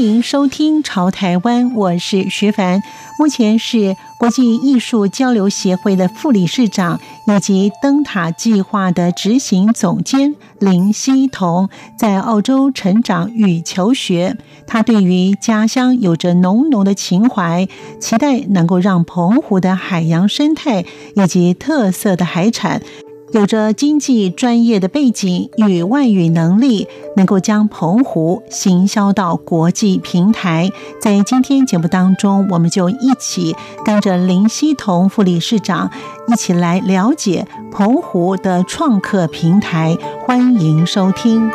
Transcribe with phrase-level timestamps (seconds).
[0.00, 2.82] 欢迎收听《潮台湾》，我是徐凡。
[3.18, 14.38] 目前是国际艺术交流协会的副理事长，以及灯塔计划的执行总监林希彤，在澳洲成长与求学。
[14.66, 17.68] 他对于家乡有着浓浓的情怀，
[18.00, 22.80] 期待能够让澎湖的海洋生态以及特色的海产。
[23.32, 30.70] 有着经济专业的背景与外语能力，能够将澎湖行销到国际平台。
[31.00, 33.54] 在今天节目当中，我们就一起
[33.84, 35.90] 跟着林希彤副理事长
[36.26, 39.96] 一起来了解澎湖的创客平台。
[40.26, 41.48] 欢迎收听。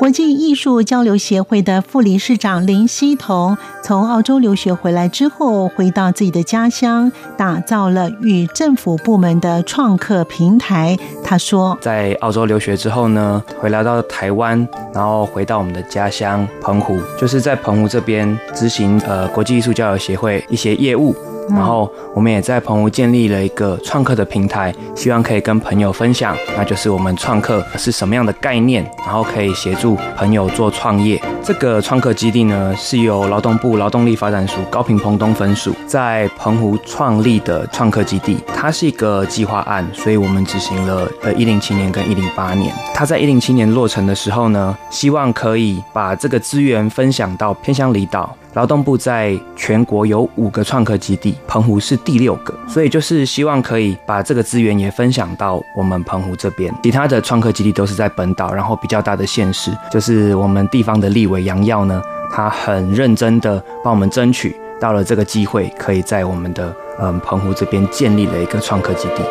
[0.00, 10.98] 国际艺术交流协会的副理事长林希彤从澳洲留学回来之后，回到自己的家乡，打造了与政府部门的创客平台。
[11.22, 21.14] 他说，在澳洲留学之后呢，回来到台湾，然后回到我们的家乡澎湖，就是在澎湖这边执行呃国际艺术交流协会一些业务。
[21.50, 31.20] 然后我们也在澎湖建立了一个创客的平台，希望可以跟朋友分享，那就是我们创客是什么样的概念，然后可以协助朋友做创业。
[31.42, 38.38] 这个创客基地呢，是由劳动部劳动力发展署高屏澎东分署在澎湖创立的创客基地。
[38.54, 42.72] 它是一个计划案，所以我们执行了呃一零七年跟一零八年。
[42.94, 48.36] 它在一零七年落成的时候呢，希望可以把这个资源分享到偏乡离岛。
[48.54, 56.74] 劳动部在全国有五个创客基地，澎湖是第六个，所以就是希望可以把这个资源也分享到我们澎湖这边。
[56.82, 69.22] 其他的创客基地都是在本岛，然后比较大的县市，就是我们地方的立委杨耀呢，他很认真的帮我们争取到了这个机会，可以在我们的嗯澎湖这边建立了一个创客基地。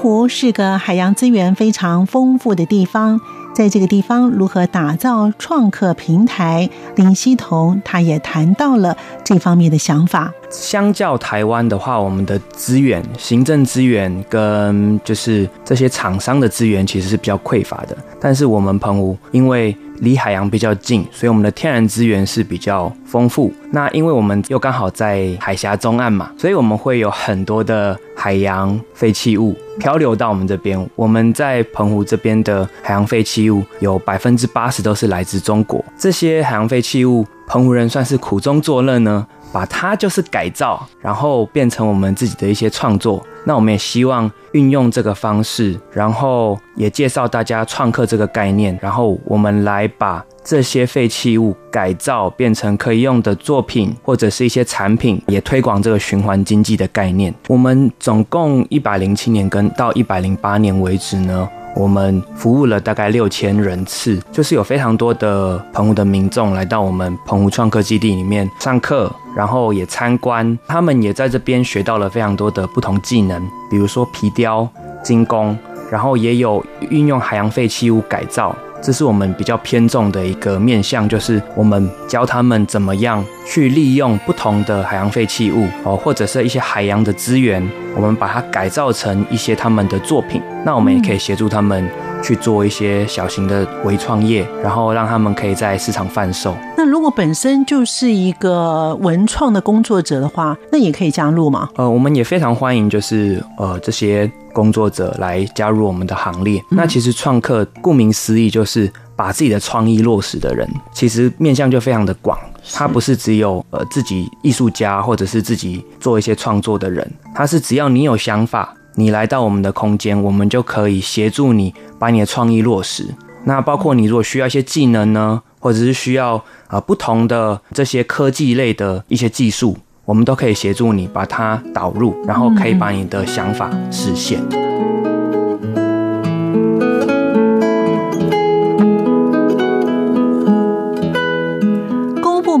[0.00, 3.20] 湖是个海洋资源非常丰富的地方，
[3.54, 10.32] 在这个地方如何打造创客平台，林希彤他也谈到了这方面的想法。
[10.50, 23.52] 相较台湾的话，我们的资源、行政资源跟就是这些厂商的资源其实是比较匮乏的，但是我们澎湖因为离海洋比较近，所以我们的天然资源是比较丰富。
[23.70, 30.88] 那因为我们又刚好在海峡中岸嘛，所以我们会有很多的海洋废弃物漂流到我们这边。
[30.96, 35.84] 我们在澎湖这边的海洋废弃物有百分之八十都是来自中国。
[35.96, 43.24] 这些海洋废弃物，澎湖人算是苦中作乐呢，把它就是改造，然后变成我们自己的一些创作。
[43.44, 57.34] 那我们也希望运用这个方式，然后也介绍大家创客这个概念，然后我们来把这些废弃物改造变成可以用的作品，或者是一些产品，也推广这个循环经济的概念。
[57.48, 74.68] 我们总共一百零七年跟到一百零八年为止呢，我们服务了大概六千人次，就是有非常多的澎湖的民众来到我们澎湖创客基地里面上课，然后也参观，他们也在这边学到了非常多的不同技能，比如说皮雕、
[75.02, 75.56] 精工，
[75.90, 78.54] 然后也有运用海洋废弃物改造。
[78.82, 90.40] 这是我们比较偏重的一个面向，就是我们教他们怎么样去利用不同的海洋废弃物哦，或者是一些海洋的资源，我们把它改造成一些他们的作品。
[90.64, 91.88] 那我们也可以协助他们
[92.22, 96.54] 去做一些小型的微创业，然后让他们可以在市场贩售。
[96.76, 101.68] 那如果本身就是一个文创的工作者的话，那也可以加入吗？
[101.76, 104.30] 呃，我们也非常欢迎，就是呃这些。
[104.52, 106.60] 工作者来加入我们的行列。
[106.70, 112.36] 那其实创客顾名思义就是把自己的创意落实的人，其实面向就非常的广。
[112.72, 123.06] 他不是只有呃自己艺术家或者是自己做一些创作的人，他是只要你有想法，你来到我们的空间，我们就可以协助你把你的创意落实。
[123.44, 129.76] 那包括你如果需要一些技能呢，或者是需要呃不同的这些科技类的一些技术。
[130.04, 134.40] 我们都可以协助你把它导入，然后可以把你的想法实现。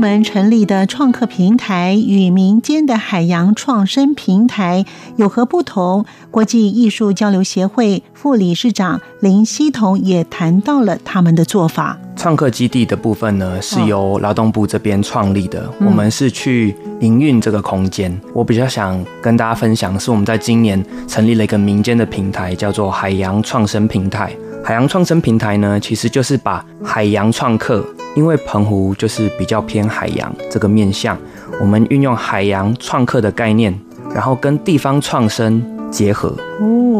[0.00, 4.86] 门年成立的创客平台与民间的海洋创生平台
[5.16, 6.06] 有何不同？
[6.30, 11.98] 国际艺术交流协会副理事长林希彤也谈到了他们的做法。
[12.16, 18.18] 创客基地的部分呢，是由劳动部这边创立的，我们是去营运这个空间。
[18.32, 24.32] 我比较想跟大家分享是，我们在今年成立了一个民间的平台，叫做海洋创生平台。
[24.64, 27.84] 海洋创生平台呢，其实就是把海洋创客，
[28.20, 31.16] 因为澎湖就是比较偏海洋这个面向，
[31.58, 33.74] 我们运用海洋创客的概念，
[34.14, 36.36] 然后跟地方创生结合。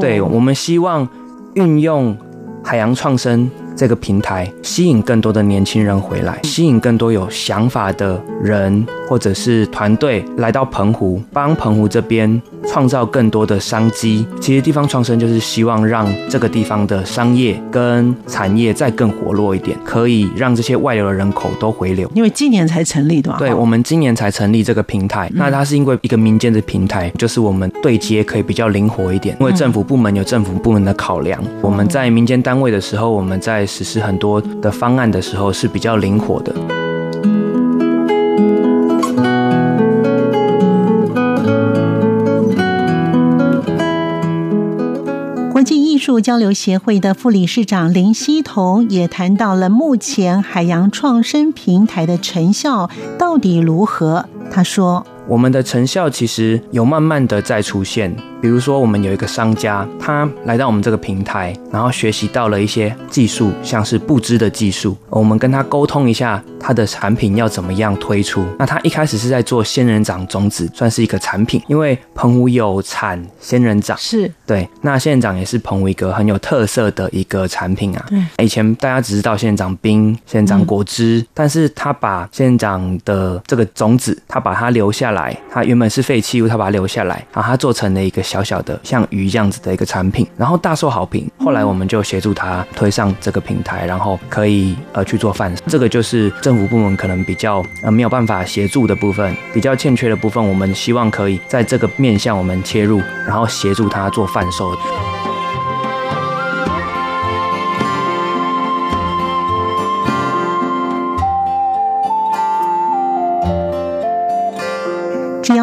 [0.00, 1.06] 对，我们希望
[1.52, 2.16] 运用
[2.64, 3.50] 海洋创生。
[3.76, 14.24] 这个平台吸引更多的年轻人回来，吸引更多有想法的人或者是团队来到澎湖，帮澎湖这边创造更多的商机。
[14.40, 22.08] 其实地方创生就是希望让这个地方的商业跟产业再更活络一点，可以让这些外流的人口都回流。
[22.14, 36.79] 因为今年才成立的嘛，对，我们今年才成立这个平台，那它是因为一个民间的平台，就是我们对接可以比较灵活一点，因为政府部门有政府部门的考量，我们在民间单位的时候，我们在实施很多的方案的时候是比较灵活的。
[45.60, 54.24] 国际艺术交流协会的副理事长林希彤也谈到了目前海洋创生平台的成效到底如何。
[54.50, 64.96] 他说：“我们的成效其实有慢慢的在出现。”比如说，我们有一个商家，他来到我们这个平台，然后学习到了一些技术，像是布织的技术。
[65.10, 68.42] 我们跟他沟通一下，他的产品要怎么样推出。
[68.58, 74.66] 那他一开始是在做仙人掌种子，算是一个产品，因为澎湖有产仙人掌，是对。
[74.80, 78.06] 那仙人掌也是澎湖一个很有特色的一个产品啊。
[78.08, 88.22] 对，以前大家只知道仙人掌冰、仙人掌果汁，嗯，但是他把仙人掌的这个种子，他把它留下来，它原本是废弃物，他把它留下来，然后他做成了一个。
[88.30, 91.28] 小小的像鱼这样子的一个产品，然后大受好评。
[91.44, 95.62] 后来我们就协助他推上这个平台，然后可以呃去做贩售。
[95.66, 100.46] 这个就是政府部门可能比较呃没有办法协助的部分，比较欠缺的部分。
[100.46, 104.70] 我们希望可以在这个面向我们切入，然后协助他做贩售。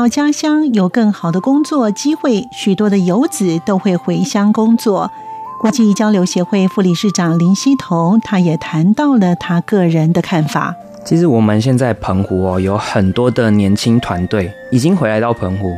[0.10, 5.12] 家乡有更好的工作机会，许多的游子都会回乡工作。
[5.60, 10.76] 国际交流协会副理事长林希彤，他也谈到了他个人的看法。
[11.04, 15.74] 其实我们现在澎湖哦，有很多的年轻团队已经回来到澎湖，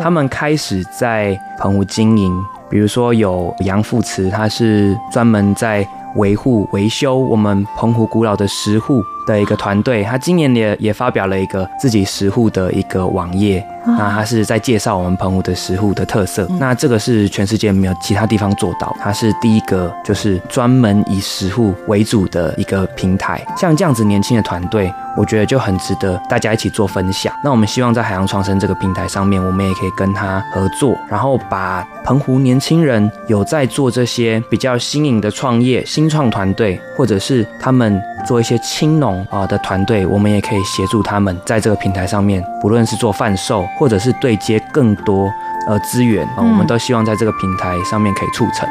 [0.00, 2.32] 他们开始在澎湖经营。
[2.70, 5.86] 比如说有杨富慈，他是专门在
[6.16, 9.02] 维护维修我们澎湖古老的石户。
[9.26, 16.46] 的一个团队，他今年也也发表了一个自己石户的一个网页，那他是在介绍我们澎湖的石户的特色。
[16.60, 23.42] 那这个是全世界没有其他地方做到，他是第一个就是专门以石户为主的一个平台。
[23.56, 27.32] 像这样子年轻的团队，我觉得就很值得大家一起做分享。
[27.42, 39.24] 那我们希望在海洋创生这个平台上面，我们也可以跟他合作，然后把澎湖年轻人有在做这些比较新颖的创业、新创团队，或者是他们做一些青农。
[39.30, 45.30] 啊的团队，我们也可以协助他们在这个平台上面，不论是做贩售，或者是对接更多
[45.66, 48.68] 呃资源啊，我们都希望在这个平台上面可以促成。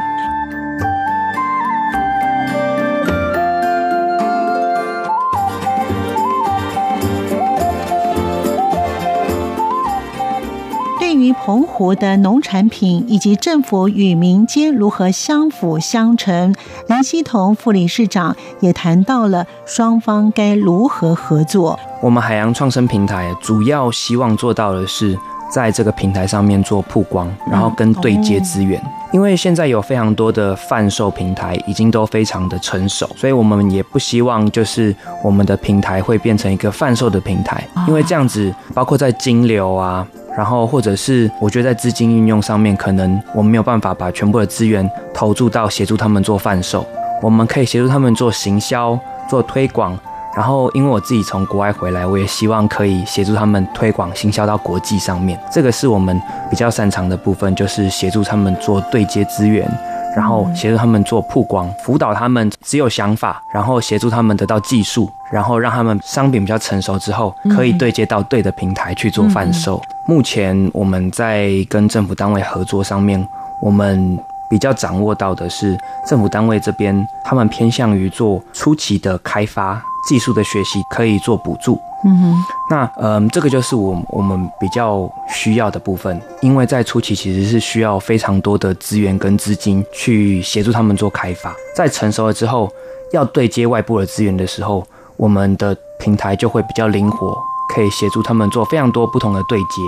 [11.45, 16.55] 澎湖的农产品以及政府与民间如何相辅相成，
[16.87, 21.77] 林希彤副理事长也谈到了双方该如何合作。
[22.01, 25.19] 我们海洋创生平台主要希望做到的是，
[25.51, 28.81] 在这个平台上面做曝光，然后跟对接资源。
[29.11, 40.07] 因为现在有非常多的贩售平台已经都非常的成熟，所以我们也不希望就是我们的平台会变成一个贩售的平台，因为这样子包括在金流啊。
[40.35, 46.85] 然后，或者是我觉得在资金运用上面，可能我们没有办法把全部的资源投注到协助他们做贩售。
[47.21, 48.99] 我们可以协助他们做行销、
[49.29, 49.97] 做推广。
[50.35, 55.39] 然后，因为我自己从国外回来，我也希望可以协助他们推广、行销到国际上面。
[55.51, 59.69] 这个是我们比较擅长的部分，就是协助他们做对接资源。
[60.15, 69.81] 然后协助他们做曝光，辅导他们只有想法，然后协助他们得到技术，然后让他们商品比较成熟之后，可以对接到对的平台去做贩售。
[70.05, 73.25] 目前我们在跟政府单位合作上面，
[73.61, 74.17] 我们
[74.53, 75.75] 比较掌握到的是
[76.07, 76.95] 政府单位这边，
[77.25, 81.75] 他们偏向于做初期的开发、技术的学习，可以做补助。
[82.05, 92.69] 嗯哼，那嗯，这个就是我我们比较需要的部分，因为在初期其实是需要非常多的资源跟资金去协助他们做开发，在成熟了之后，
[93.11, 94.85] 要对接外部的资源的时候，
[95.17, 97.35] 我们的平台就会比较灵活，
[97.73, 99.81] 可以协助他们做非常多不同的对接。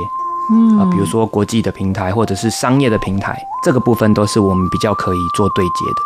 [0.52, 6.02] 嗯啊，比如说国际的平台或者是商业的平台，这个部分都是我们比较可以做对接的。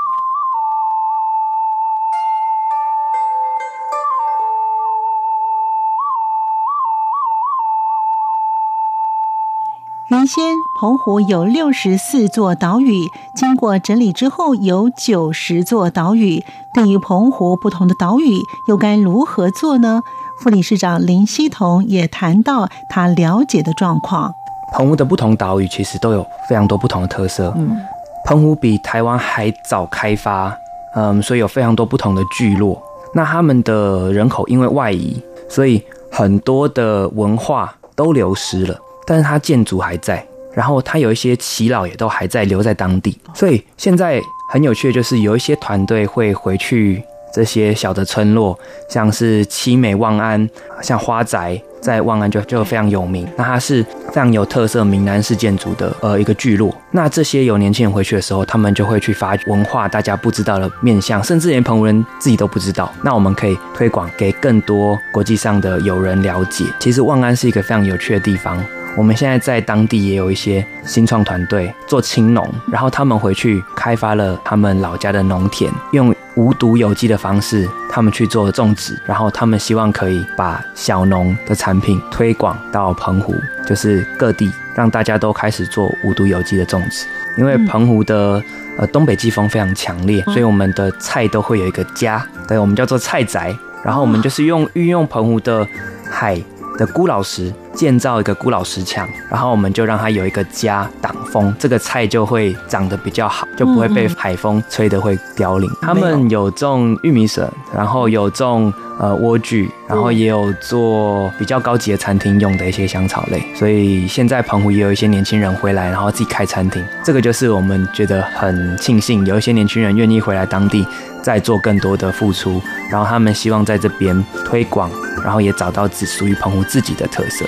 [10.08, 16.43] 原先澎湖有六十四座岛屿，经过整理之后有九十座岛屿。
[16.74, 20.01] 对于澎湖不同的岛屿，又该如何做呢？
[20.41, 24.34] 副理事长林希彤也谈到他了解的状况。
[24.74, 27.53] 澎湖的不同岛屿其实都有非常多不同的特色。
[27.58, 27.77] 嗯，
[28.25, 30.55] 澎湖比台湾还早开发，
[30.96, 32.81] 嗯，所以有非常多不同的聚落。
[33.13, 38.77] 那他们的人口因为外移，所以很多的文化都流失了。
[39.05, 48.57] 但是它建筑还在，然后它有一些耆老也都还在留在当地，所以现在很有趣的就是有一些团队会回去这些小的村落，
[48.88, 50.50] 像是七美望安，
[50.81, 51.62] 像花宅。
[51.81, 56.75] 在望安就就非常有名，那它是非常有特色闽南式建筑的呃一个聚落。
[56.91, 62.91] 那这些有年轻人回去的时候，他们就会去发文化大家不知道的面向，甚至连澎湖人自己都不知道。
[63.01, 66.65] 那我们可以推广给更多国际上的友人了解。
[66.79, 68.62] 其实望安是一个非常有趣的地方。
[68.98, 83.36] 我们现在在当地也有一些新创团队做青农，然后他们回去开发了他们老家的农田，用无毒有机的方式，他们去做种植，然后他们希望可以把小农的产品推广到澎湖，
[83.67, 87.05] 就是各地，让大家都开始做无毒有机的种植。
[87.38, 88.41] 因为澎湖的
[88.77, 93.53] 呃东北季风非常强烈，所以我们的菜都会有一个家，对，我们叫做菜宅。
[93.84, 95.67] 然后我们就是用运用澎湖的
[96.10, 96.41] 海
[96.77, 105.69] 的孤老石建造一个孤老石墙，然后我们就让它有一个家挡风，这个菜就会长得比较好，就不会被海风吹得会凋零。
[105.81, 113.41] 他们有种玉米笋，然后有种呃莴苣，然后也有做比较高级的餐厅用的一些香草类。
[113.55, 116.83] 所以现在澎湖也有一些年轻人回来，然后自己开餐厅。
[117.03, 120.85] 这个就是我们觉得很庆幸，有一些年轻人愿意回来当地
[121.21, 122.61] 再做更多的付出，
[122.91, 124.89] 然后他们希望在这边推广。
[125.21, 127.45] 然后也找到只属于澎湖自己的特色，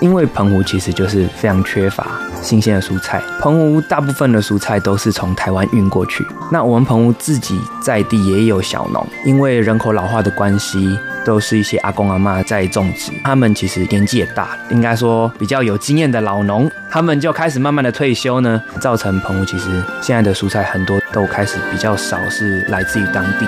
[0.00, 2.06] 因为澎湖其实就是非常缺乏
[2.42, 6.26] 新鲜的蔬菜，澎湖大部分的蔬菜都是从台湾运过去。
[6.52, 23.46] 那我们澎湖自己在地也有小农，因为人口老化的关系，都是一些阿公阿嬷在种植，他们其实年纪也大，应该说比较有经验的老农，他们就开始慢慢的退休呢，造成澎湖其实现在的蔬菜很多都开始比较少是来自于当地。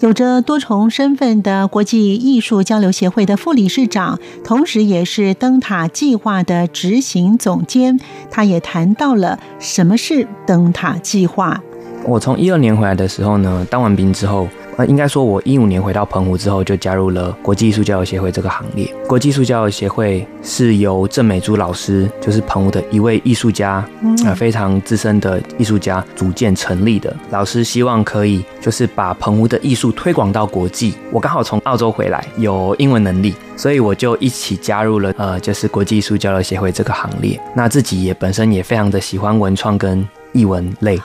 [0.00, 7.98] 有着多重身份的国际艺术交流协会的副理事长，同时也是灯塔计划的执行总监，
[8.30, 11.60] 他也谈到了什么是灯塔计划。
[12.04, 14.46] 我从一二年回来的时候呢，当完兵之后。
[14.78, 18.88] 呃，应该说，我一五年回到澎湖之后，就加入了国际艺术交流协会这个行列。
[19.08, 23.84] 国际艺术交流协会是由郑美珠老师，就是澎湖的一位艺术家，
[24.24, 27.12] 啊，非常资深的艺术家组建成立的。
[27.30, 30.94] 老师希望可以就是把澎湖的艺术推广到国际。
[31.10, 37.36] 我刚好从澳洲回来，有英文能力，所以我就一起加入了呃，就是国际艺术交流协会这个行列。
[37.52, 40.96] 那自己也本身也非常的喜欢文创跟艺文类，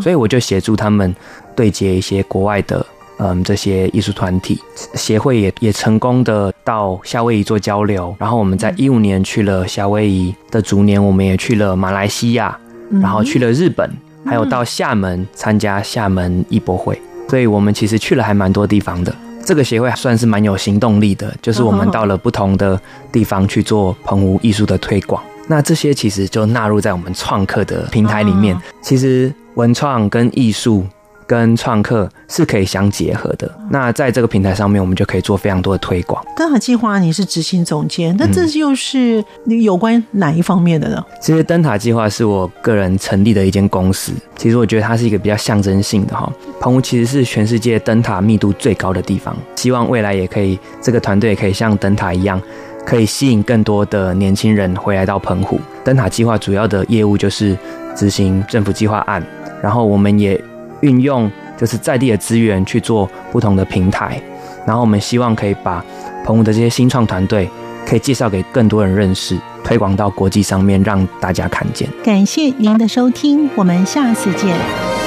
[0.00, 1.14] 所以我就协助他们
[1.54, 2.86] 对接一些国外的。
[3.20, 4.60] 嗯，这些艺术团体
[4.94, 12.56] 协会也也成功的到夏威夷做交流，然后我们在一五年去了夏威夷的逐年，我们也去了马来西亚，
[13.02, 13.90] 然后去了日本，
[14.24, 16.96] 还有到厦门参加厦门艺博会，
[17.28, 19.12] 所以我们其实去了还蛮多地方的。
[19.44, 25.20] 这个协会算是蛮有行动力的，就是我们到了不同的地方去做澎湖艺术的推广。
[25.48, 28.56] 那这些其实就纳入在我们创客的平台里面。
[28.80, 30.86] 其实文创跟艺术。
[31.28, 33.48] 跟创客是可以相结合的。
[33.70, 36.24] 那在这个平台上面，我们就可以做非常多的推广。
[36.34, 41.04] 灯塔计划，你是执行总监，那这又是你有关哪一方面的呢？
[41.06, 44.12] 嗯、其实灯塔计划是我个人成立的一间公司。
[44.36, 46.32] 其实我觉得它是一个比较象征性的哈。
[46.58, 52.40] 澎湖其实是全世界灯塔密度最高的地方，希望未来也可以这个团队也可以像灯塔一样，
[52.86, 55.60] 可以吸引更多的年轻人回来到澎湖。
[55.84, 57.54] 灯塔计划主要的业务就是
[57.94, 59.22] 执行政府计划案，
[59.62, 60.40] 然后我们也。
[60.80, 64.20] 运用就是在地的资源去做不同的平台，
[64.66, 65.84] 然后我们希望可以把
[66.24, 67.48] 澎湖的这些新创团队
[67.86, 71.88] 可以介绍给更多人认识，推广到国际上面，让大家看见。
[72.04, 74.97] 感谢您的收听，我们下次见。